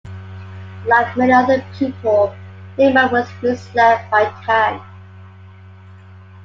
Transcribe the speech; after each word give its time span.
Like 0.87 1.15
many 1.15 1.31
other 1.31 1.63
people, 1.77 2.35
Lehman 2.75 3.11
was 3.11 3.29
misled 3.43 4.09
by 4.09 4.25
Tann. 4.43 4.81